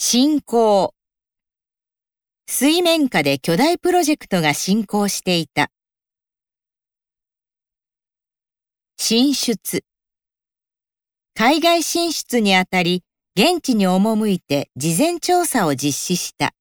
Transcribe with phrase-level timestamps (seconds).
[0.00, 0.94] 進行
[2.46, 5.72] 水面下で巨大プロジェクトが進行していた。
[8.96, 9.82] 進出
[11.34, 13.02] 海外進出にあたり、
[13.36, 16.54] 現地に赴いて事前調査を実施した。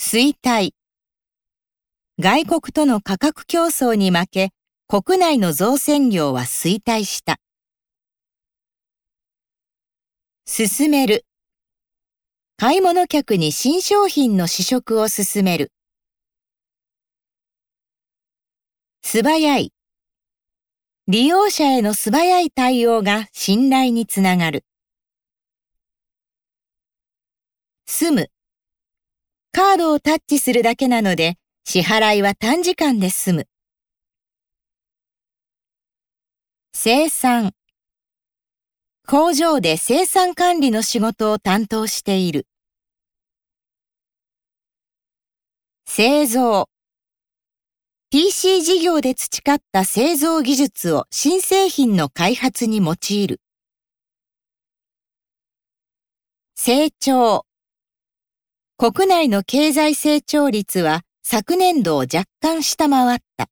[0.00, 0.70] 衰退
[2.18, 4.50] 外国との価格競争に負け、
[4.88, 7.38] 国内の造船業は衰退した。
[10.48, 11.26] 進める。
[12.56, 15.72] 買い物客に新商品の試食を進める。
[19.02, 19.72] 素早い。
[21.08, 24.64] 利用者への素早い対応が信頼につながる。
[27.86, 28.30] 済む。
[29.50, 33.48] カードをタッチするだけなので、支払いは短時間で済む。
[36.72, 37.52] 生産。
[39.08, 42.48] 工場で生産管理の仕事を担当している。
[45.86, 46.68] 製造。
[48.10, 53.40] PC 事業で培った製造技術を新製品の開発に用いる。
[56.56, 57.46] 成長。
[58.76, 63.48] 国内の経済成長率は昨年度を若干下回った。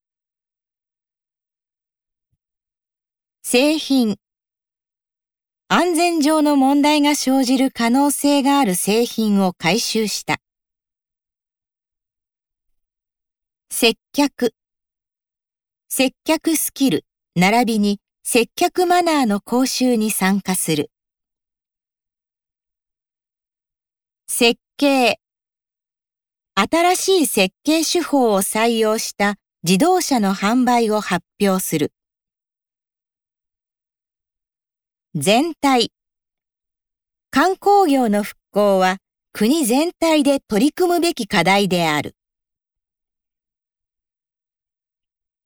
[3.44, 4.16] 製品。
[5.68, 10.36] 安全上の問題が生じる可能性がある製品を回収した。
[13.70, 14.52] 接客。
[15.88, 20.90] 接客スキル、並びに接客マナーの講習に参加する。
[24.28, 25.18] 設計。
[26.54, 31.90] 新しい設計手法を採用した自動車の販売を発表する。
[35.16, 35.92] 全体。
[37.30, 38.96] 観光業の復興は
[39.32, 42.16] 国全体で取り組むべき課題である。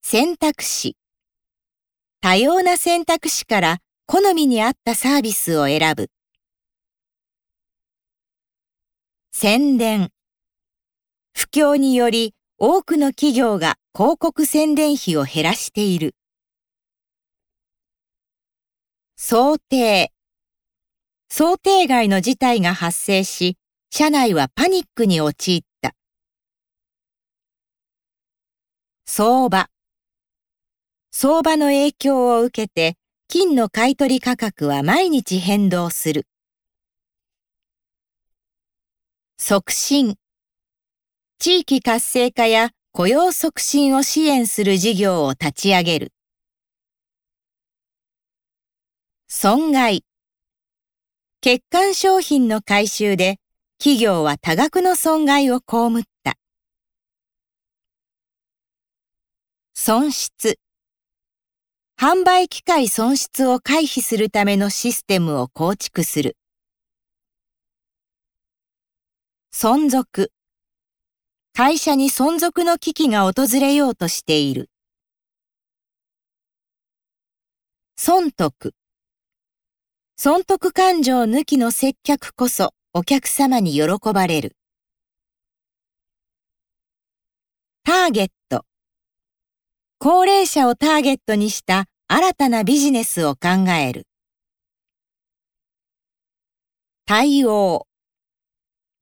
[0.01, 0.97] 選択肢。
[2.23, 6.09] 多様な選択肢から好みに合ったサービスを選ぶ。
[9.33, 10.09] 宣伝。
[11.35, 16.15] 不況により多くの企業が広告宣伝費を減らしている。
[19.21, 20.13] 想定。
[21.29, 23.59] 想定外の事態が発生し、
[23.91, 25.97] 社内はパニックに陥った。
[29.07, 29.69] 相場。
[31.11, 32.97] 相場の影響を受けて、
[33.27, 36.29] 金の買取価格は毎日変動する。
[39.37, 40.15] 促進。
[41.41, 46.13] 地域活性化や雇用促進を支援する事業を立ち上げる。
[49.31, 50.07] 損害。
[51.45, 53.39] 欠陥商品の回収で
[53.77, 56.39] 企業は多額の損害を被った。
[59.75, 60.59] 損失。
[62.01, 66.39] 販売機械損失を回避するためのシステムを構築する。
[69.53, 70.33] 存続。
[71.53, 74.71] 会社に存続の危機が訪れようとしている。
[77.99, 78.73] 損得。
[80.21, 84.57] 損得感情抜きの接客こそお客様に喜ばれる。
[87.85, 88.65] ターゲット。
[90.01, 94.09] 高齢者をターゲットにした新たなビジネスを考える。
[97.07, 97.87] 対応。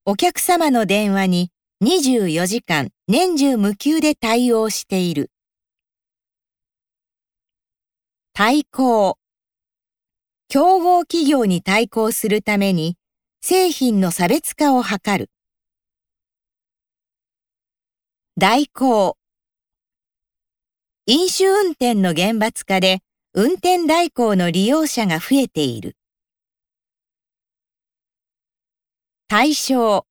[0.04, 1.50] お客様の電話に
[1.82, 5.30] 24時間年中無休で対応している。
[8.34, 9.16] 対抗。
[10.48, 12.96] 競合企業に対抗するために
[13.40, 15.28] 製品の差別化を図る。
[18.38, 19.18] 代行。
[21.06, 23.00] 飲酒運転の厳罰化で
[23.34, 25.96] 運転代行の利用者が増えている。
[29.26, 30.06] 対象。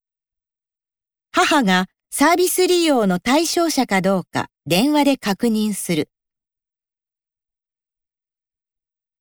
[1.31, 6.10] 母がサービス利用の対象者かどうか電話で確認する。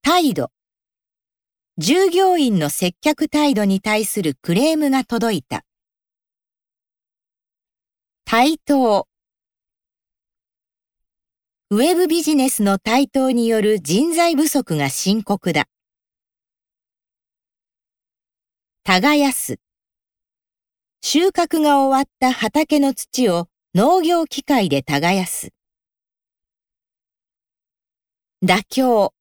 [0.03, 0.51] 態度。
[1.77, 5.65] 従業員の接客態度に対するクレームが届いた。
[8.25, 9.09] 対等。
[11.71, 15.65] ウェブビジネスの台頭による人材不足が深刻だ。
[18.85, 19.59] 耕す。
[21.03, 25.51] 収穫が終わった畑の土を農業機械で耕す。
[28.45, 29.13] 妥協。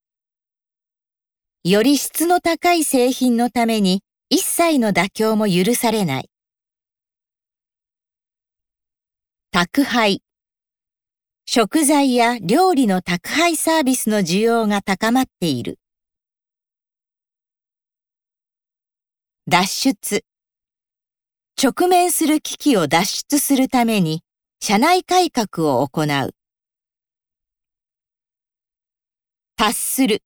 [1.66, 6.30] より質の高い製品のために一切の妥協も許されない。
[9.50, 10.22] 宅配。
[11.46, 15.78] 食材や料理の宅配サービスの需要が高まっている。
[19.48, 20.24] 脱出。
[21.56, 24.22] 直面する危機を脱出するために、
[24.60, 26.34] 社内改革を行う。
[29.56, 30.22] 達する。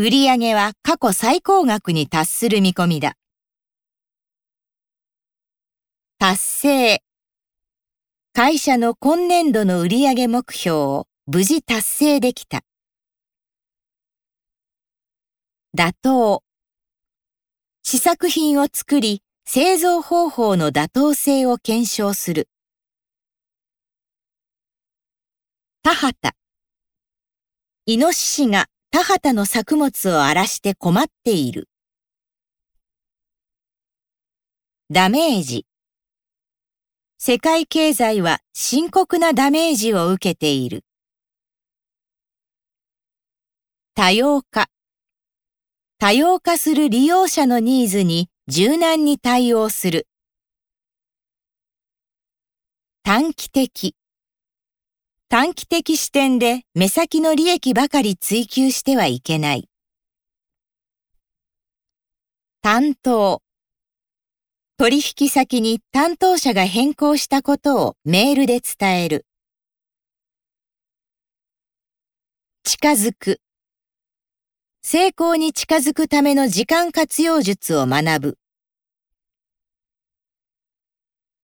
[0.00, 3.16] 売上は過去最高額に達する見込みだ。
[6.20, 7.02] 達成。
[8.32, 12.60] 会社の今年度の売上目標を無事達成できた。
[15.76, 16.44] 妥当。
[17.82, 22.48] 試作品を作り、製造方法の妥当性を検証する。
[25.82, 26.36] 田畑。
[27.86, 31.68] イノシシが田畑の作物を荒らして困っている。
[34.90, 35.66] ダメージ。
[37.18, 40.84] 世界経済は深刻なダメージを受けている。
[43.94, 44.68] 多様化。
[45.98, 50.08] 多様化する利用者のニーズに柔軟に対応する。
[53.02, 53.94] 短期的。
[55.30, 59.68] 短期的視点で目先の利益ばかり追求してはいけない。
[62.62, 63.42] 担当。
[64.78, 69.26] 取引先に担当者が変更したことをメールで伝える。
[72.64, 73.42] 近づく。
[74.80, 78.38] 成功に近づくための時間活用術を学ぶ。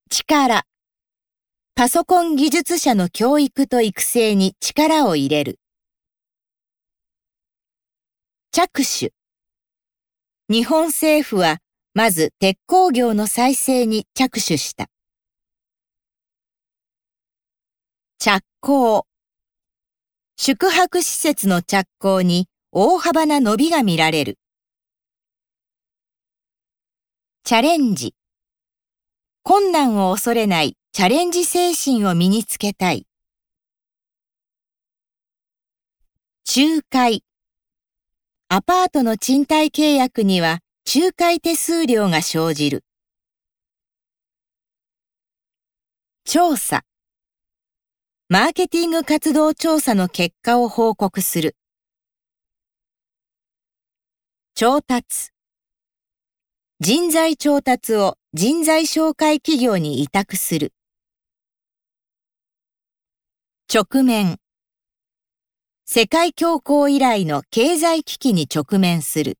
[0.09, 0.65] 力。
[1.76, 5.59] パソコン技術者の教育と育成に力を入れる。
[8.53, 9.12] 着手。
[10.49, 11.59] 日本政府は
[11.93, 14.87] まず鉄鋼業の再生に着手した。
[18.20, 19.05] 着工。
[20.37, 24.38] 宿泊施設の着工に大幅な伸びが見られる。
[27.43, 28.15] チャレンジ。
[29.46, 33.06] 困難を恐れないチャレンジ精神を身につけたい。
[36.56, 37.23] 仲介。
[38.49, 42.85] アパートの賃貸契約には仲介手数料が生じる。
[46.25, 46.82] 調査。
[48.31, 51.55] マーケティング活動調査の結果を報告する。
[54.55, 55.32] 調達。
[56.81, 60.73] 人材調達を人材紹介企業に委託する。
[63.73, 64.41] 直面。
[65.85, 69.39] 世界恐慌以来の経済危機に直面する。